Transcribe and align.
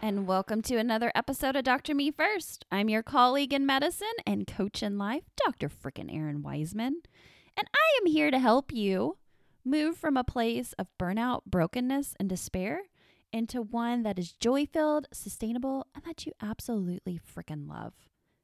and 0.00 0.28
welcome 0.28 0.62
to 0.62 0.76
another 0.76 1.10
episode 1.14 1.56
of 1.56 1.64
Dr. 1.64 1.92
Me 1.92 2.12
First. 2.12 2.64
I'm 2.70 2.88
your 2.88 3.02
colleague 3.02 3.52
in 3.52 3.66
medicine 3.66 4.06
and 4.24 4.46
coach 4.46 4.80
in 4.80 4.96
life, 4.96 5.24
Dr. 5.36 5.68
Frickin' 5.68 6.08
Errin 6.08 6.42
Weisman, 6.42 6.92
and 7.56 7.66
I 7.74 7.98
am 8.00 8.06
here 8.06 8.30
to 8.30 8.38
help 8.38 8.72
you 8.72 9.18
move 9.64 9.96
from 9.96 10.16
a 10.16 10.22
place 10.22 10.72
of 10.74 10.86
burnout, 11.00 11.40
brokenness, 11.46 12.14
and 12.20 12.28
despair 12.28 12.82
into 13.32 13.60
one 13.60 14.04
that 14.04 14.20
is 14.20 14.34
joy 14.34 14.66
filled, 14.66 15.08
sustainable, 15.12 15.88
and 15.96 16.04
that 16.04 16.24
you 16.24 16.32
absolutely 16.40 17.18
frickin' 17.18 17.68
love. 17.68 17.94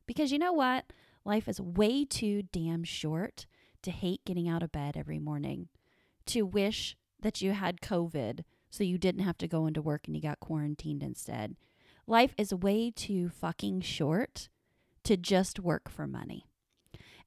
Because 0.06 0.32
you 0.32 0.40
know 0.40 0.52
what? 0.52 0.86
Life 1.24 1.46
is 1.46 1.60
way 1.60 2.04
too 2.04 2.42
damn 2.50 2.82
short 2.82 3.46
to 3.82 3.92
hate 3.92 4.24
getting 4.24 4.48
out 4.48 4.64
of 4.64 4.72
bed 4.72 4.96
every 4.96 5.20
morning, 5.20 5.68
to 6.26 6.42
wish 6.42 6.96
that 7.20 7.42
you 7.42 7.52
had 7.52 7.80
COVID 7.80 8.40
so 8.70 8.84
you 8.84 8.98
didn't 8.98 9.24
have 9.24 9.38
to 9.38 9.48
go 9.48 9.66
into 9.66 9.82
work 9.82 10.06
and 10.06 10.16
you 10.16 10.22
got 10.22 10.40
quarantined 10.40 11.02
instead. 11.02 11.56
Life 12.06 12.34
is 12.38 12.54
way 12.54 12.90
too 12.90 13.28
fucking 13.28 13.82
short 13.82 14.48
to 15.04 15.16
just 15.16 15.60
work 15.60 15.90
for 15.90 16.06
money. 16.06 16.46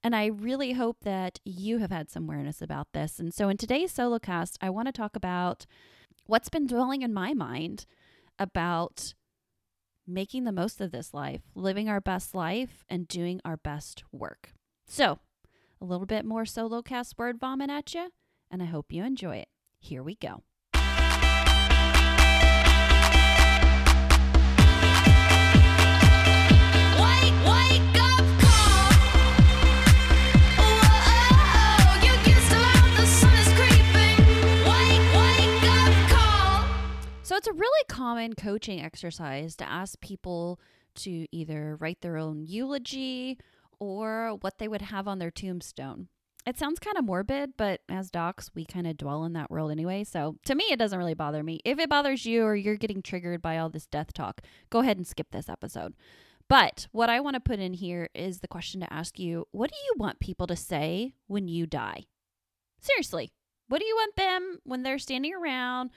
And 0.04 0.16
I 0.16 0.26
really 0.26 0.74
hope 0.74 0.98
that 1.04 1.40
you 1.46 1.78
have 1.78 1.92
had 1.92 2.10
some 2.10 2.24
awareness 2.24 2.62
about 2.62 2.88
this. 2.94 3.20
And 3.20 3.34
so 3.34 3.50
in 3.50 3.58
today's 3.58 3.92
solo 3.92 4.18
cast, 4.18 4.58
I 4.62 4.70
want 4.70 4.88
to 4.88 4.92
talk 4.92 5.16
about 5.16 5.66
what's 6.26 6.50
been 6.50 6.66
dwelling 6.66 7.04
in 7.04 7.14
my 7.14 7.34
mind 7.34 7.86
about 8.40 9.14
making 10.08 10.44
the 10.44 10.52
most 10.52 10.82
of 10.82 10.92
this 10.92 11.14
life, 11.14 11.42
living 11.54 11.88
our 11.88 12.02
best 12.02 12.34
life, 12.34 12.84
and 12.90 13.08
doing 13.08 13.40
our 13.46 13.58
best 13.58 14.04
work. 14.12 14.54
So, 14.88 15.20
a 15.80 15.86
little 15.86 16.08
bit 16.08 16.26
more 16.26 16.46
solo 16.46 16.82
cast 16.82 17.18
word 17.18 17.40
vomit 17.40 17.70
at 17.70 17.94
you, 17.94 18.10
and 18.50 18.62
I 18.62 18.66
hope 18.66 18.92
you 18.92 19.04
enjoy 19.04 19.38
it. 19.38 19.50
Here 19.80 20.04
we 20.04 20.16
go. 20.16 20.44
Common 37.92 38.34
coaching 38.36 38.82
exercise 38.82 39.54
to 39.58 39.70
ask 39.70 40.00
people 40.00 40.62
to 40.96 41.28
either 41.36 41.76
write 41.76 42.00
their 42.00 42.16
own 42.16 42.42
eulogy 42.42 43.38
or 43.80 44.38
what 44.40 44.60
they 44.60 44.68
would 44.70 44.82
have 44.82 45.10
on 45.10 45.20
their 45.20 45.30
tombstone. 45.30 46.08
It 46.48 46.58
sounds 46.58 46.80
kind 46.80 46.98
of 46.98 47.04
morbid, 47.04 47.52
but 47.58 47.82
as 47.90 48.10
docs, 48.10 48.50
we 48.56 48.64
kind 48.64 48.88
of 48.88 48.96
dwell 48.96 49.26
in 49.26 49.34
that 49.34 49.52
world 49.52 49.72
anyway. 49.72 50.06
So 50.06 50.38
to 50.46 50.56
me, 50.56 50.66
it 50.72 50.80
doesn't 50.80 50.98
really 50.98 51.14
bother 51.14 51.44
me. 51.44 51.60
If 51.66 51.80
it 51.80 51.90
bothers 51.90 52.26
you 52.26 52.44
or 52.44 52.56
you're 52.56 52.78
getting 52.78 53.02
triggered 53.02 53.42
by 53.42 53.58
all 53.58 53.70
this 53.70 53.88
death 53.88 54.14
talk, 54.14 54.42
go 54.70 54.80
ahead 54.80 54.98
and 54.98 55.06
skip 55.06 55.28
this 55.32 55.50
episode. 55.50 55.94
But 56.48 56.88
what 56.94 57.10
I 57.10 57.20
want 57.20 57.34
to 57.36 57.42
put 57.42 57.60
in 57.60 57.74
here 57.74 58.10
is 58.16 58.40
the 58.40 58.48
question 58.48 58.80
to 58.82 58.92
ask 58.92 59.20
you 59.20 59.48
what 59.52 59.70
do 59.70 59.76
you 59.86 59.96
want 59.98 60.22
people 60.22 60.48
to 60.48 60.56
say 60.56 61.14
when 61.28 61.50
you 61.50 61.68
die? 61.68 62.06
Seriously, 62.80 63.34
what 63.68 63.80
do 63.80 63.86
you 63.86 63.96
want 63.96 64.16
them 64.16 64.60
when 64.64 64.84
they're 64.84 64.98
standing 64.98 65.34
around? 65.34 65.92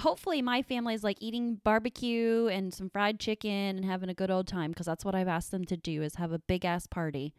Hopefully 0.00 0.42
my 0.42 0.62
family 0.62 0.94
is 0.94 1.04
like 1.04 1.18
eating 1.20 1.60
barbecue 1.64 2.46
and 2.46 2.72
some 2.72 2.90
fried 2.90 3.18
chicken 3.18 3.76
and 3.76 3.84
having 3.84 4.08
a 4.08 4.14
good 4.14 4.30
old 4.30 4.46
time 4.46 4.70
because 4.70 4.86
that's 4.86 5.04
what 5.04 5.14
I've 5.14 5.28
asked 5.28 5.50
them 5.50 5.64
to 5.66 5.76
do 5.76 6.02
is 6.02 6.16
have 6.16 6.32
a 6.32 6.38
big 6.38 6.64
ass 6.64 6.86
party. 6.86 7.34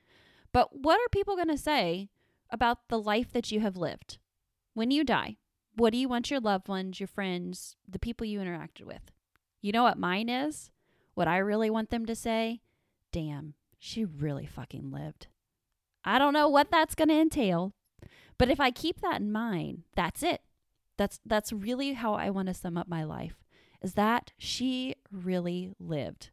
But 0.52 0.78
what 0.78 1.00
are 1.00 1.10
people 1.12 1.36
going 1.36 1.50
to 1.50 1.58
say 1.58 2.10
about 2.50 2.88
the 2.90 3.00
life 3.00 3.32
that 3.32 3.52
you 3.52 3.60
have 3.60 3.78
lived 3.78 4.18
when 4.74 4.92
you 4.92 5.04
die? 5.04 5.38
What 5.76 5.94
do 5.94 6.00
you 6.00 6.10
want 6.10 6.30
your 6.30 6.40
loved 6.40 6.68
ones, 6.68 7.00
your 7.00 7.08
friends, 7.08 7.76
the 7.88 8.00
people 8.00 8.26
you 8.26 8.40
interacted 8.40 8.84
with? 8.84 9.12
You 9.62 9.72
know 9.72 9.84
what 9.84 9.98
mine 9.98 10.30
is? 10.30 10.72
What 11.14 11.28
I 11.28 11.38
really 11.38 11.70
want 11.70 11.90
them 11.90 12.06
to 12.06 12.16
say? 12.16 12.62
Damn, 13.12 13.54
she 13.78 14.04
really 14.06 14.46
fucking 14.46 14.92
lived. 14.92 15.28
I 16.04 16.18
don't 16.18 16.34
know 16.34 16.50
what 16.50 16.72
that's 16.72 16.96
going 16.96 17.10
to 17.10 17.20
entail, 17.20 17.74
but 18.38 18.50
if 18.50 18.60
I 18.60 18.72
keep 18.72 19.02
that 19.02 19.22
in 19.22 19.32
mind, 19.32 19.84
that's 19.96 20.24
it. 20.24 20.42
That's 21.00 21.22
that's 21.26 21.54
really 21.54 21.94
how 21.94 22.16
I 22.16 22.30
want 22.30 22.50
to 22.50 22.54
sum 22.54 22.78
up 22.78 22.90
my 22.90 23.06
life. 23.06 23.46
Is 23.82 23.94
that 23.94 24.34
she 24.38 24.96
really 25.10 25.72
lived. 25.80 26.30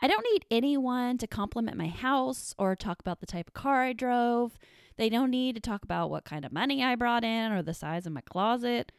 I 0.00 0.08
don't 0.08 0.26
need 0.32 0.46
anyone 0.50 1.18
to 1.18 1.26
compliment 1.26 1.76
my 1.76 1.88
house 1.88 2.54
or 2.58 2.74
talk 2.74 3.00
about 3.00 3.20
the 3.20 3.26
type 3.26 3.48
of 3.48 3.54
car 3.54 3.82
I 3.82 3.92
drove. 3.92 4.58
They 4.96 5.10
don't 5.10 5.30
need 5.30 5.56
to 5.56 5.60
talk 5.60 5.84
about 5.84 6.08
what 6.08 6.24
kind 6.24 6.46
of 6.46 6.52
money 6.52 6.82
I 6.82 6.94
brought 6.94 7.22
in 7.22 7.52
or 7.52 7.62
the 7.62 7.74
size 7.74 8.06
of 8.06 8.14
my 8.14 8.22
closet. 8.22 8.92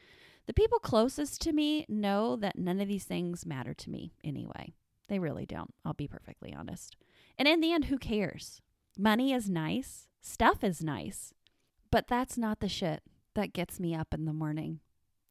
The 0.46 0.54
people 0.54 0.78
closest 0.78 1.42
to 1.42 1.54
me 1.54 1.88
know 1.90 2.36
that 2.36 2.60
none 2.60 2.80
of 2.80 2.88
these 2.88 3.06
things 3.06 3.48
matter 3.48 3.74
to 3.74 3.90
me 3.90 4.14
anyway. 4.24 4.76
They 5.10 5.18
really 5.18 5.48
don't. 5.48 5.74
I'll 5.84 5.94
be 5.94 6.08
perfectly 6.08 6.54
honest. 6.54 6.96
And 7.40 7.48
in 7.48 7.62
the 7.62 7.74
end, 7.74 7.86
who 7.86 7.98
cares? 7.98 8.62
Money 8.96 9.34
is 9.34 9.50
nice, 9.50 10.08
stuff 10.22 10.64
is 10.64 10.84
nice, 10.84 11.34
but 11.90 12.08
that's 12.08 12.38
not 12.38 12.60
the 12.60 12.70
shit 12.70 13.02
that 13.38 13.54
gets 13.54 13.80
me 13.80 13.94
up 13.94 14.16
in 14.16 14.26
the 14.26 14.34
morning. 14.34 14.80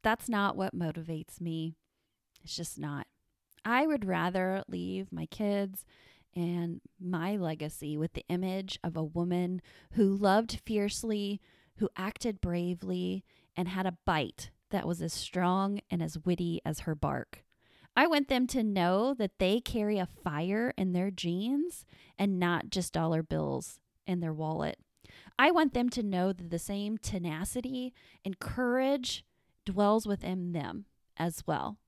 That's 0.05 0.29
not 0.29 0.57
what 0.57 0.79
motivates 0.79 1.41
me. 1.41 1.75
It's 2.45 2.55
just 2.55 2.79
not. 2.79 3.09
I 3.65 3.85
would 3.85 4.05
rather 4.05 4.63
leave 4.69 5.11
my 5.11 5.27
kids 5.27 5.85
and 6.33 6.81
my 7.01 7.37
legacy 7.37 7.97
with 7.97 8.13
the 8.13 8.25
image 8.29 8.79
of 8.85 8.97
a 8.97 9.03
woman 9.03 9.61
who 9.95 10.17
loved 10.17 10.61
fiercely, 10.65 11.41
who 11.79 11.89
acted 11.97 12.41
bravely, 12.41 13.25
and 13.57 13.67
had 13.67 13.87
a 13.87 13.99
bite 14.07 14.51
that 14.71 14.87
was 14.87 15.03
as 15.03 15.13
strong 15.13 15.81
and 15.91 16.01
as 16.01 16.17
witty 16.25 16.61
as 16.65 16.81
her 16.81 16.95
bark. 16.95 17.43
I 17.97 18.07
want 18.07 18.29
them 18.29 18.47
to 18.49 18.63
know 18.63 19.15
that 19.15 19.41
they 19.41 19.59
carry 19.61 19.99
a 19.99 20.07
fire 20.07 20.73
in 20.79 20.93
their 20.93 21.11
genes 21.11 21.85
and 22.17 22.39
not 22.39 22.71
just 22.71 22.93
dollar 22.93 23.25
bills 23.25 23.81
in 24.07 24.21
their 24.21 24.33
wallet. 24.33 24.79
I 25.39 25.51
want 25.51 25.75
them 25.75 25.89
to 25.91 26.03
know 26.03 26.33
that 26.33 26.51
the 26.51 26.59
same 26.59 26.99
tenacity 26.99 27.93
and 28.25 28.39
courage 28.39 29.25
dwells 29.65 30.07
within 30.07 30.53
them 30.53 30.87
as 31.17 31.43
well. 31.47 31.79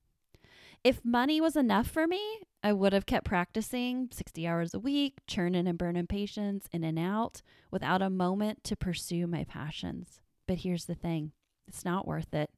If 0.83 1.03
money 1.03 1.41
was 1.41 1.55
enough 1.55 1.87
for 1.87 2.07
me, 2.07 2.21
I 2.63 2.71
would 2.71 2.93
have 2.93 3.05
kept 3.05 3.25
practicing 3.25 4.09
60 4.11 4.47
hours 4.47 4.73
a 4.73 4.79
week, 4.79 5.15
churning 5.27 5.67
and 5.67 5.77
burning 5.77 6.07
patients 6.07 6.67
in 6.71 6.83
and 6.83 6.97
out 6.97 7.41
without 7.69 8.01
a 8.01 8.09
moment 8.09 8.63
to 8.65 8.75
pursue 8.75 9.27
my 9.27 9.43
passions. 9.43 10.21
But 10.47 10.59
here's 10.59 10.85
the 10.85 10.95
thing 10.95 11.33
it's 11.67 11.83
not 11.83 12.07
worth 12.07 12.33
it. 12.33 12.49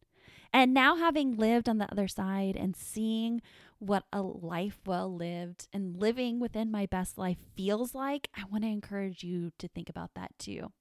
And 0.54 0.74
now, 0.74 0.98
having 0.98 1.38
lived 1.38 1.70
on 1.70 1.78
the 1.78 1.90
other 1.92 2.08
side 2.08 2.56
and 2.58 2.76
seeing 2.76 3.42
what 3.80 4.04
a 4.12 4.22
life 4.22 4.80
well 4.86 5.14
lived 5.14 5.68
and 5.74 5.98
living 5.98 6.40
within 6.40 6.70
my 6.70 6.86
best 6.86 7.18
life 7.18 7.38
feels 7.56 7.96
like, 7.96 8.30
I 8.36 8.44
want 8.52 8.64
to 8.64 8.70
encourage 8.70 9.24
you 9.24 9.52
to 9.60 9.68
think 9.68 9.90
about 9.90 10.12
that 10.16 10.38
too. 10.38 10.72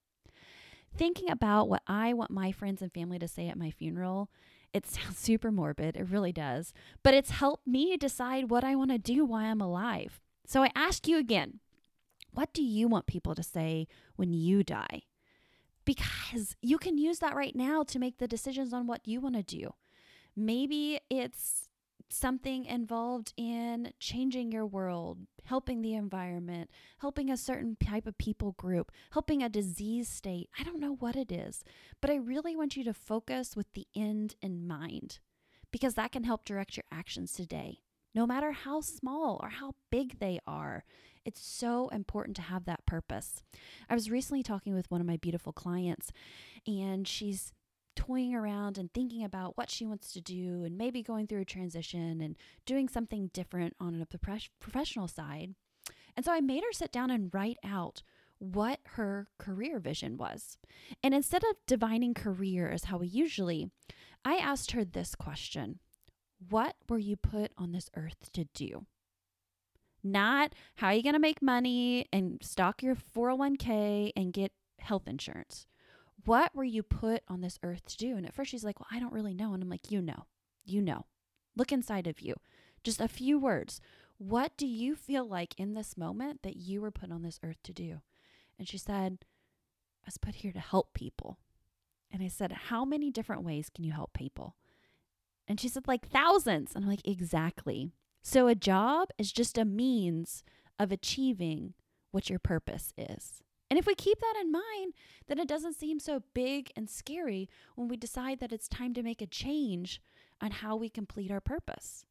Thinking 0.96 1.30
about 1.30 1.68
what 1.68 1.82
I 1.86 2.12
want 2.12 2.30
my 2.30 2.50
friends 2.50 2.82
and 2.82 2.92
family 2.92 3.18
to 3.20 3.28
say 3.28 3.48
at 3.48 3.56
my 3.56 3.70
funeral, 3.70 4.28
it 4.72 4.86
sounds 4.90 5.18
super 5.18 5.50
morbid. 5.52 5.96
It 5.96 6.10
really 6.10 6.32
does. 6.32 6.72
But 7.02 7.14
it's 7.14 7.30
helped 7.30 7.66
me 7.66 7.96
decide 7.96 8.50
what 8.50 8.64
I 8.64 8.74
want 8.74 8.90
to 8.90 8.98
do 8.98 9.24
while 9.24 9.44
I'm 9.44 9.60
alive. 9.60 10.20
So 10.46 10.62
I 10.62 10.70
ask 10.74 11.06
you 11.06 11.16
again 11.18 11.60
what 12.32 12.52
do 12.52 12.62
you 12.62 12.86
want 12.86 13.06
people 13.06 13.34
to 13.34 13.42
say 13.42 13.88
when 14.14 14.32
you 14.32 14.62
die? 14.62 15.02
Because 15.90 16.54
you 16.62 16.78
can 16.78 16.98
use 16.98 17.18
that 17.18 17.34
right 17.34 17.56
now 17.56 17.82
to 17.82 17.98
make 17.98 18.18
the 18.18 18.28
decisions 18.28 18.72
on 18.72 18.86
what 18.86 19.08
you 19.08 19.20
want 19.20 19.34
to 19.34 19.42
do. 19.42 19.74
Maybe 20.36 21.00
it's 21.10 21.68
something 22.08 22.64
involved 22.64 23.32
in 23.36 23.92
changing 23.98 24.52
your 24.52 24.66
world, 24.66 25.18
helping 25.44 25.82
the 25.82 25.94
environment, 25.94 26.70
helping 27.00 27.28
a 27.28 27.36
certain 27.36 27.76
type 27.76 28.06
of 28.06 28.18
people 28.18 28.52
group, 28.52 28.92
helping 29.10 29.42
a 29.42 29.48
disease 29.48 30.08
state. 30.08 30.48
I 30.56 30.62
don't 30.62 30.78
know 30.78 30.94
what 30.94 31.16
it 31.16 31.32
is, 31.32 31.64
but 32.00 32.08
I 32.08 32.16
really 32.16 32.54
want 32.54 32.76
you 32.76 32.84
to 32.84 32.94
focus 32.94 33.56
with 33.56 33.72
the 33.72 33.88
end 33.96 34.36
in 34.40 34.68
mind 34.68 35.18
because 35.72 35.94
that 35.94 36.12
can 36.12 36.22
help 36.22 36.44
direct 36.44 36.76
your 36.76 36.84
actions 36.92 37.32
today. 37.32 37.80
No 38.14 38.26
matter 38.26 38.52
how 38.52 38.80
small 38.80 39.38
or 39.42 39.50
how 39.50 39.74
big 39.90 40.18
they 40.18 40.40
are, 40.46 40.84
it's 41.24 41.40
so 41.40 41.88
important 41.88 42.36
to 42.36 42.42
have 42.42 42.64
that 42.64 42.86
purpose. 42.86 43.42
I 43.88 43.94
was 43.94 44.10
recently 44.10 44.42
talking 44.42 44.74
with 44.74 44.90
one 44.90 45.00
of 45.00 45.06
my 45.06 45.16
beautiful 45.16 45.52
clients, 45.52 46.12
and 46.66 47.06
she's 47.06 47.52
toying 47.94 48.34
around 48.34 48.78
and 48.78 48.92
thinking 48.92 49.24
about 49.24 49.56
what 49.56 49.70
she 49.70 49.84
wants 49.84 50.12
to 50.12 50.20
do 50.20 50.64
and 50.64 50.78
maybe 50.78 51.02
going 51.02 51.26
through 51.26 51.42
a 51.42 51.44
transition 51.44 52.20
and 52.20 52.36
doing 52.64 52.88
something 52.88 53.30
different 53.32 53.74
on 53.78 54.00
a 54.00 54.38
professional 54.58 55.06
side. 55.06 55.54
And 56.16 56.24
so 56.24 56.32
I 56.32 56.40
made 56.40 56.62
her 56.64 56.72
sit 56.72 56.92
down 56.92 57.10
and 57.10 57.32
write 57.32 57.58
out 57.64 58.02
what 58.38 58.80
her 58.92 59.28
career 59.38 59.78
vision 59.78 60.16
was. 60.16 60.56
And 61.02 61.14
instead 61.14 61.42
of 61.44 61.56
divining 61.66 62.14
career 62.14 62.70
as 62.70 62.84
how 62.84 62.98
we 62.98 63.06
usually, 63.06 63.70
I 64.24 64.36
asked 64.36 64.72
her 64.72 64.84
this 64.84 65.14
question 65.14 65.78
What 66.48 66.76
were 66.88 66.98
you 66.98 67.16
put 67.16 67.52
on 67.58 67.72
this 67.72 67.90
earth 67.96 68.32
to 68.32 68.44
do? 68.54 68.86
Not 70.02 70.54
how 70.76 70.88
are 70.88 70.94
you 70.94 71.02
going 71.02 71.14
to 71.14 71.18
make 71.18 71.42
money 71.42 72.06
and 72.12 72.38
stock 72.42 72.82
your 72.82 72.96
401k 72.96 74.12
and 74.16 74.32
get 74.32 74.52
health 74.82 75.06
insurance. 75.06 75.66
What 76.24 76.54
were 76.54 76.64
you 76.64 76.82
put 76.82 77.22
on 77.28 77.40
this 77.40 77.58
earth 77.62 77.84
to 77.86 77.96
do? 77.96 78.16
And 78.16 78.26
at 78.26 78.34
first 78.34 78.50
she's 78.50 78.64
like, 78.64 78.80
Well, 78.80 78.88
I 78.90 78.98
don't 78.98 79.12
really 79.12 79.34
know. 79.34 79.52
And 79.52 79.62
I'm 79.62 79.70
like, 79.70 79.90
You 79.90 80.02
know, 80.02 80.26
you 80.64 80.82
know. 80.82 81.06
Look 81.56 81.72
inside 81.72 82.06
of 82.06 82.20
you. 82.20 82.34
Just 82.84 83.00
a 83.00 83.08
few 83.08 83.38
words. 83.38 83.80
What 84.18 84.56
do 84.56 84.66
you 84.66 84.94
feel 84.94 85.26
like 85.26 85.54
in 85.58 85.74
this 85.74 85.96
moment 85.96 86.42
that 86.42 86.56
you 86.56 86.80
were 86.80 86.90
put 86.90 87.10
on 87.10 87.22
this 87.22 87.40
earth 87.42 87.62
to 87.64 87.72
do? 87.72 88.00
And 88.58 88.68
she 88.68 88.78
said, 88.78 89.18
I 90.02 90.06
was 90.06 90.18
put 90.18 90.36
here 90.36 90.52
to 90.52 90.60
help 90.60 90.94
people. 90.94 91.38
And 92.10 92.22
I 92.22 92.28
said, 92.28 92.52
How 92.52 92.84
many 92.84 93.10
different 93.10 93.44
ways 93.44 93.70
can 93.74 93.84
you 93.84 93.92
help 93.92 94.12
people? 94.12 94.56
And 95.48 95.60
she 95.60 95.68
said, 95.68 95.88
Like 95.88 96.08
thousands. 96.08 96.74
And 96.74 96.84
I'm 96.84 96.90
like, 96.90 97.06
Exactly. 97.06 97.92
So 98.22 98.46
a 98.48 98.54
job 98.54 99.08
is 99.18 99.32
just 99.32 99.58
a 99.58 99.64
means 99.64 100.44
of 100.78 100.92
achieving 100.92 101.74
what 102.10 102.28
your 102.28 102.38
purpose 102.38 102.92
is. 102.96 103.42
And 103.70 103.78
if 103.78 103.86
we 103.86 103.94
keep 103.94 104.18
that 104.18 104.34
in 104.40 104.50
mind, 104.50 104.94
then 105.28 105.38
it 105.38 105.46
doesn't 105.46 105.76
seem 105.76 106.00
so 106.00 106.24
big 106.34 106.72
and 106.76 106.90
scary 106.90 107.48
when 107.76 107.86
we 107.86 107.96
decide 107.96 108.40
that 108.40 108.52
it's 108.52 108.68
time 108.68 108.94
to 108.94 109.02
make 109.02 109.22
a 109.22 109.26
change 109.26 110.02
on 110.40 110.50
how 110.50 110.74
we 110.74 110.88
complete 110.88 111.30
our 111.30 111.40
purpose. 111.40 112.04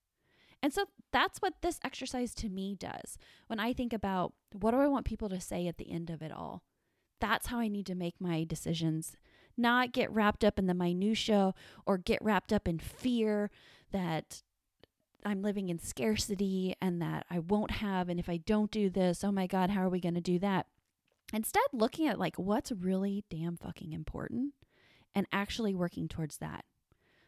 And 0.63 0.73
so 0.73 0.85
that's 1.11 1.39
what 1.39 1.61
this 1.61 1.79
exercise 1.83 2.33
to 2.35 2.49
me 2.49 2.75
does. 2.75 3.17
When 3.47 3.59
I 3.59 3.73
think 3.73 3.93
about 3.93 4.33
what 4.53 4.71
do 4.71 4.77
I 4.77 4.87
want 4.87 5.05
people 5.05 5.29
to 5.29 5.41
say 5.41 5.67
at 5.67 5.77
the 5.77 5.91
end 5.91 6.09
of 6.09 6.21
it 6.21 6.31
all, 6.31 6.63
that's 7.19 7.47
how 7.47 7.59
I 7.59 7.67
need 7.67 7.85
to 7.87 7.95
make 7.95 8.21
my 8.21 8.45
decisions, 8.45 9.15
not 9.59 9.91
get 9.91 10.11
wrapped 10.11 10.43
up 10.43 10.57
in 10.57 10.67
the 10.67 10.73
minutia 10.73 11.53
or 11.85 11.97
get 11.97 12.19
wrapped 12.21 12.53
up 12.53 12.67
in 12.67 12.79
fear 12.79 13.51
that 13.91 14.41
I'm 15.25 15.41
living 15.41 15.69
in 15.69 15.79
scarcity 15.79 16.75
and 16.81 17.01
that 17.01 17.25
I 17.29 17.39
won't 17.39 17.71
have 17.71 18.09
and 18.09 18.19
if 18.19 18.29
I 18.29 18.37
don't 18.37 18.71
do 18.71 18.89
this, 18.89 19.23
oh 19.23 19.31
my 19.31 19.47
god, 19.47 19.69
how 19.69 19.83
are 19.83 19.89
we 19.89 19.99
going 19.99 20.15
to 20.15 20.21
do 20.21 20.39
that? 20.39 20.67
Instead, 21.33 21.63
looking 21.73 22.07
at 22.07 22.19
like 22.19 22.37
what's 22.37 22.71
really 22.71 23.23
damn 23.29 23.57
fucking 23.57 23.93
important 23.93 24.53
and 25.13 25.27
actually 25.31 25.75
working 25.75 26.07
towards 26.07 26.37
that. 26.37 26.65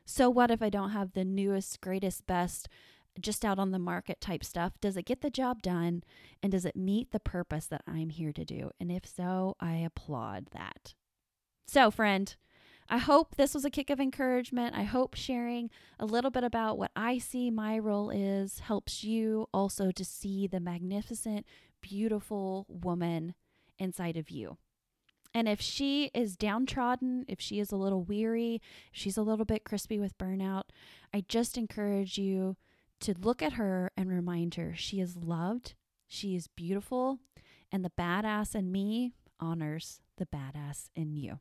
So, 0.06 0.30
what 0.30 0.52
if 0.52 0.62
I 0.62 0.70
don't 0.70 0.92
have 0.92 1.14
the 1.14 1.24
newest, 1.24 1.82
greatest, 1.82 2.26
best, 2.26 2.68
just 3.20 3.46
out 3.46 3.60
on 3.60 3.72
the 3.72 3.80
market 3.80 4.20
type 4.20 4.44
stuff? 4.44 4.74
Does 4.82 4.98
it 4.98 5.06
get 5.06 5.22
the 5.22 5.30
job 5.30 5.62
done? 5.62 6.04
And 6.42 6.52
does 6.52 6.66
it 6.66 6.76
meet 6.76 7.12
the 7.12 7.20
purpose 7.20 7.68
that 7.68 7.84
I'm 7.88 8.10
here 8.10 8.34
to 8.34 8.46
do? 8.46 8.72
And 8.80 8.92
if 8.92 9.06
so, 9.06 9.56
I 9.60 9.76
applaud 9.76 10.48
that. 10.52 10.96
So, 11.74 11.90
friend, 11.90 12.36
I 12.90 12.98
hope 12.98 13.38
this 13.38 13.54
was 13.54 13.64
a 13.64 13.70
kick 13.70 13.90
of 13.90 14.02
encouragement. 14.02 14.76
I 14.76 14.84
hope 14.84 15.14
sharing 15.14 15.70
a 15.98 16.06
little 16.06 16.30
bit 16.30 16.44
about 16.44 16.78
what 16.78 16.92
I 16.98 17.18
see 17.18 17.50
my 17.50 17.80
role 17.80 18.10
is 18.10 18.60
helps 18.60 19.06
you 19.06 19.48
also 19.54 19.90
to 19.90 20.04
see 20.04 20.48
the 20.48 20.60
magnificent, 20.60 21.46
beautiful 21.80 22.66
woman 22.68 23.36
inside 23.80 24.18
of 24.18 24.30
you. 24.30 24.58
And 25.34 25.48
if 25.48 25.62
she 25.62 26.12
is 26.14 26.36
downtrodden, 26.36 27.24
if 27.30 27.40
she 27.40 27.62
is 27.62 27.72
a 27.72 27.78
little 27.78 28.04
weary, 28.04 28.56
if 28.92 29.00
she's 29.00 29.16
a 29.16 29.24
little 29.24 29.46
bit 29.46 29.64
crispy 29.64 29.98
with 29.98 30.18
burnout, 30.18 30.64
I 31.14 31.24
just 31.30 31.58
encourage 31.58 32.18
you 32.18 32.58
to 33.00 33.16
look 33.18 33.42
at 33.42 33.54
her 33.54 33.94
and 33.96 34.10
remind 34.10 34.56
her 34.56 34.74
she 34.76 35.00
is 35.00 35.16
loved, 35.16 35.76
she 36.06 36.36
is 36.36 36.48
beautiful, 36.48 37.20
and 37.72 37.86
the 37.86 37.94
badass 37.98 38.56
in 38.56 38.74
me 38.74 39.14
honors 39.40 40.02
the 40.18 40.26
badass 40.26 40.90
in 40.98 41.16
you. 41.16 41.40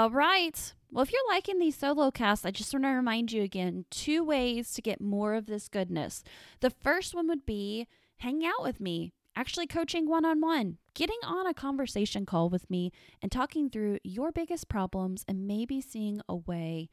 All 0.00 0.08
right. 0.08 0.72
Well, 0.90 1.02
if 1.02 1.12
you're 1.12 1.20
liking 1.28 1.58
these 1.58 1.76
solo 1.76 2.10
casts, 2.10 2.46
I 2.46 2.50
just 2.50 2.72
want 2.72 2.84
to 2.86 2.88
remind 2.88 3.32
you 3.32 3.42
again 3.42 3.84
two 3.90 4.24
ways 4.24 4.72
to 4.72 4.80
get 4.80 4.98
more 4.98 5.34
of 5.34 5.44
this 5.44 5.68
goodness. 5.68 6.24
The 6.60 6.70
first 6.70 7.14
one 7.14 7.28
would 7.28 7.44
be 7.44 7.86
hang 8.16 8.42
out 8.46 8.62
with 8.62 8.80
me, 8.80 9.12
actually 9.36 9.66
coaching 9.66 10.08
one 10.08 10.24
on 10.24 10.40
one, 10.40 10.78
getting 10.94 11.18
on 11.22 11.46
a 11.46 11.52
conversation 11.52 12.24
call 12.24 12.48
with 12.48 12.70
me 12.70 12.92
and 13.20 13.30
talking 13.30 13.68
through 13.68 13.98
your 14.02 14.32
biggest 14.32 14.70
problems 14.70 15.22
and 15.28 15.46
maybe 15.46 15.82
seeing 15.82 16.22
a 16.26 16.34
way 16.34 16.88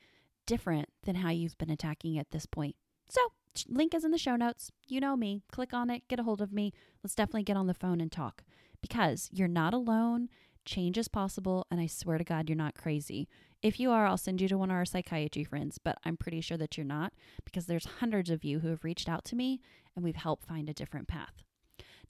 different 0.46 0.90
than 1.04 1.16
how 1.16 1.30
you've 1.30 1.58
been 1.58 1.70
attacking 1.70 2.20
at 2.20 2.32
this 2.32 2.46
point. 2.46 2.76
So, 3.08 3.22
link 3.70 3.96
is 3.96 4.04
in 4.04 4.12
the 4.12 4.18
show 4.18 4.36
notes. 4.36 4.70
You 4.86 5.00
know 5.00 5.16
me. 5.16 5.44
Click 5.50 5.74
on 5.74 5.90
it, 5.90 6.06
get 6.10 6.20
a 6.20 6.24
hold 6.24 6.42
of 6.42 6.52
me. 6.52 6.74
Let's 7.02 7.16
definitely 7.16 7.44
get 7.44 7.56
on 7.56 7.68
the 7.68 7.74
phone 7.74 8.02
and 8.02 8.12
talk 8.12 8.44
because 8.82 9.30
you're 9.32 9.48
not 9.48 9.74
alone. 9.74 10.28
Change 10.68 10.98
is 10.98 11.08
possible, 11.08 11.66
and 11.72 11.80
I 11.80 11.88
swear 11.88 12.18
to 12.18 12.26
God, 12.26 12.50
you're 12.50 12.58
not 12.58 12.76
crazy. 12.76 13.30
If 13.62 13.80
you 13.80 13.90
are, 13.90 14.06
I'll 14.06 14.18
send 14.18 14.42
you 14.42 14.50
to 14.50 14.58
one 14.58 14.70
of 14.70 14.76
our 14.76 14.84
psychiatry 14.84 15.46
friends, 15.46 15.80
but 15.82 15.98
I'm 16.04 16.18
pretty 16.18 16.42
sure 16.42 16.58
that 16.58 16.78
you're 16.78 16.86
not 16.86 17.14
because 17.46 17.68
there's 17.68 17.86
hundreds 17.86 18.30
of 18.30 18.44
you 18.44 18.60
who 18.60 18.68
have 18.68 18.84
reached 18.84 19.08
out 19.08 19.24
to 19.26 19.38
me 19.38 19.62
and 19.96 20.04
we've 20.04 20.18
helped 20.18 20.46
find 20.46 20.68
a 20.68 20.74
different 20.74 21.08
path. 21.08 21.42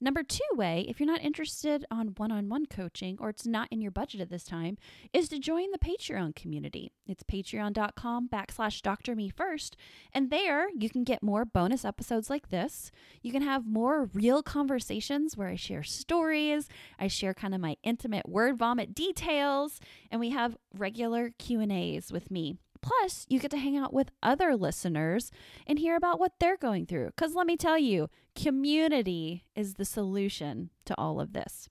Number 0.00 0.22
two 0.22 0.40
way, 0.54 0.84
if 0.88 1.00
you're 1.00 1.08
not 1.08 1.22
interested 1.22 1.84
on 1.90 2.14
one 2.16 2.30
on 2.30 2.48
one 2.48 2.66
coaching 2.66 3.16
or 3.20 3.30
it's 3.30 3.46
not 3.46 3.68
in 3.70 3.80
your 3.80 3.90
budget 3.90 4.20
at 4.20 4.30
this 4.30 4.44
time, 4.44 4.78
is 5.12 5.28
to 5.30 5.38
join 5.38 5.70
the 5.72 5.78
Patreon 5.78 6.36
community. 6.36 6.92
It's 7.06 7.24
patreon.com 7.24 8.28
backslash 8.28 8.80
doctor 8.82 9.16
first. 9.36 9.76
And 10.12 10.30
there 10.30 10.68
you 10.78 10.88
can 10.88 11.02
get 11.02 11.22
more 11.22 11.44
bonus 11.44 11.84
episodes 11.84 12.30
like 12.30 12.50
this. 12.50 12.92
You 13.22 13.32
can 13.32 13.42
have 13.42 13.66
more 13.66 14.04
real 14.12 14.42
conversations 14.42 15.36
where 15.36 15.48
I 15.48 15.56
share 15.56 15.82
stories, 15.82 16.68
I 16.98 17.08
share 17.08 17.34
kind 17.34 17.54
of 17.54 17.60
my 17.60 17.76
intimate 17.82 18.28
word 18.28 18.58
vomit 18.58 18.94
details, 18.94 19.80
and 20.10 20.20
we 20.20 20.30
have 20.30 20.56
regular 20.76 21.30
Q&As 21.38 22.12
with 22.12 22.30
me. 22.30 22.56
Plus, 22.80 23.26
you 23.28 23.38
get 23.38 23.50
to 23.50 23.58
hang 23.58 23.76
out 23.76 23.92
with 23.92 24.10
other 24.22 24.56
listeners 24.56 25.30
and 25.66 25.78
hear 25.78 25.96
about 25.96 26.18
what 26.18 26.32
they're 26.38 26.56
going 26.56 26.86
through. 26.86 27.06
Because 27.06 27.34
let 27.34 27.46
me 27.46 27.56
tell 27.56 27.78
you, 27.78 28.08
community 28.34 29.44
is 29.54 29.74
the 29.74 29.84
solution 29.84 30.70
to 30.84 30.94
all 30.98 31.20
of 31.20 31.32
this. 31.32 31.68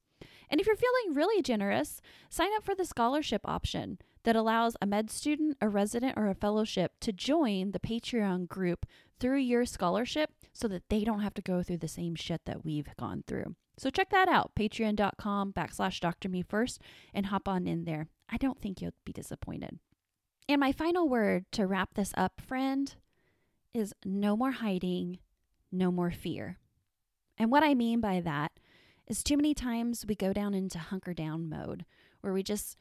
And 0.49 0.61
if 0.61 0.67
you're 0.67 0.75
feeling 0.75 1.15
really 1.15 1.41
generous, 1.41 2.01
sign 2.29 2.49
up 2.55 2.63
for 2.63 2.73
the 2.73 2.85
scholarship 2.85 3.41
option 3.45 3.99
that 4.23 4.35
allows 4.35 4.75
a 4.81 4.85
med 4.85 5.09
student, 5.09 5.57
a 5.61 5.69
resident, 5.69 6.13
or 6.17 6.27
a 6.27 6.35
fellowship 6.35 6.93
to 7.01 7.11
join 7.11 7.71
the 7.71 7.79
Patreon 7.79 8.47
group 8.47 8.85
through 9.19 9.37
your 9.37 9.65
scholarship 9.65 10.31
so 10.53 10.67
that 10.67 10.89
they 10.89 11.03
don't 11.03 11.21
have 11.21 11.33
to 11.35 11.41
go 11.41 11.63
through 11.63 11.77
the 11.77 11.87
same 11.87 12.15
shit 12.15 12.41
that 12.45 12.63
we've 12.63 12.95
gone 12.97 13.23
through. 13.27 13.55
So 13.77 13.89
check 13.89 14.09
that 14.09 14.27
out, 14.27 14.51
patreon.com 14.55 15.53
backslash 15.53 15.99
Dr. 15.99 16.29
Me 16.29 16.41
First, 16.41 16.81
and 17.13 17.27
hop 17.27 17.47
on 17.47 17.67
in 17.67 17.85
there. 17.85 18.07
I 18.29 18.37
don't 18.37 18.59
think 18.59 18.81
you'll 18.81 18.93
be 19.05 19.13
disappointed. 19.13 19.79
And 20.49 20.61
my 20.61 20.71
final 20.71 21.09
word 21.09 21.45
to 21.53 21.67
wrap 21.67 21.93
this 21.95 22.13
up, 22.15 22.39
friend, 22.39 22.95
is 23.73 23.93
no 24.05 24.37
more 24.37 24.51
hiding, 24.51 25.19
no 25.71 25.91
more 25.91 26.11
fear. 26.11 26.57
And 27.37 27.51
what 27.51 27.63
I 27.63 27.73
mean 27.73 27.99
by 27.99 28.21
that 28.21 28.53
is 29.07 29.23
too 29.23 29.35
many 29.35 29.53
times 29.53 30.05
we 30.07 30.15
go 30.15 30.31
down 30.31 30.53
into 30.53 30.79
hunker 30.79 31.13
down 31.13 31.49
mode 31.49 31.85
where 32.21 32.33
we 32.33 32.43
just 32.43 32.77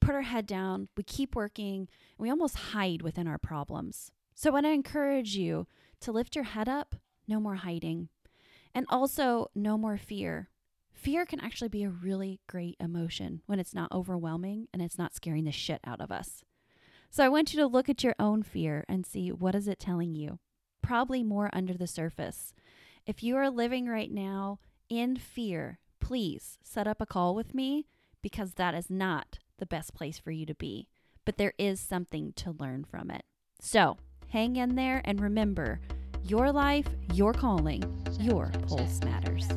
put 0.00 0.14
our 0.14 0.22
head 0.22 0.46
down, 0.46 0.88
we 0.96 1.02
keep 1.02 1.34
working, 1.34 1.88
we 2.18 2.30
almost 2.30 2.56
hide 2.56 3.02
within 3.02 3.26
our 3.26 3.38
problems. 3.38 4.10
So 4.34 4.50
I 4.50 4.52
want 4.54 4.66
to 4.66 4.72
encourage 4.72 5.36
you 5.36 5.66
to 6.00 6.12
lift 6.12 6.34
your 6.34 6.44
head 6.44 6.68
up, 6.68 6.94
no 7.26 7.38
more 7.38 7.56
hiding, 7.56 8.08
and 8.74 8.86
also 8.88 9.50
no 9.54 9.76
more 9.76 9.98
fear. 9.98 10.48
Fear 10.92 11.26
can 11.26 11.40
actually 11.40 11.68
be 11.68 11.84
a 11.84 11.90
really 11.90 12.40
great 12.48 12.76
emotion 12.80 13.42
when 13.46 13.60
it's 13.60 13.74
not 13.74 13.92
overwhelming 13.92 14.68
and 14.72 14.82
it's 14.82 14.98
not 14.98 15.14
scaring 15.14 15.44
the 15.44 15.52
shit 15.52 15.80
out 15.84 16.00
of 16.00 16.10
us. 16.10 16.44
So 17.10 17.24
I 17.24 17.28
want 17.28 17.52
you 17.52 17.60
to 17.60 17.66
look 17.66 17.88
at 17.88 18.04
your 18.04 18.14
own 18.18 18.42
fear 18.42 18.84
and 18.88 19.06
see 19.06 19.32
what 19.32 19.54
is 19.54 19.66
it 19.66 19.78
telling 19.78 20.14
you? 20.14 20.38
Probably 20.82 21.22
more 21.22 21.50
under 21.52 21.74
the 21.74 21.86
surface. 21.86 22.52
If 23.06 23.22
you 23.22 23.36
are 23.36 23.50
living 23.50 23.86
right 23.86 24.10
now 24.10 24.58
in 24.88 25.16
fear, 25.16 25.78
please 26.00 26.58
set 26.62 26.86
up 26.86 27.00
a 27.00 27.06
call 27.06 27.34
with 27.34 27.54
me 27.54 27.86
because 28.22 28.54
that 28.54 28.74
is 28.74 28.90
not 28.90 29.38
the 29.58 29.66
best 29.66 29.94
place 29.94 30.18
for 30.18 30.30
you 30.30 30.46
to 30.46 30.54
be. 30.54 30.88
But 31.24 31.36
there 31.36 31.54
is 31.58 31.80
something 31.80 32.32
to 32.36 32.52
learn 32.58 32.84
from 32.84 33.10
it. 33.10 33.22
So 33.60 33.96
hang 34.28 34.56
in 34.56 34.76
there 34.76 35.02
and 35.04 35.20
remember 35.20 35.80
your 36.24 36.52
life, 36.52 36.86
your 37.14 37.32
calling, 37.32 37.82
your 38.20 38.50
pulse 38.66 39.02
matters. 39.02 39.48